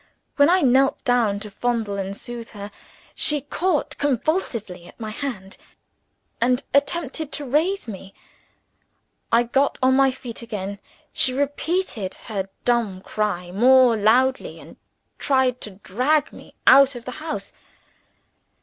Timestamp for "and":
1.99-2.17, 6.41-6.63, 14.59-14.77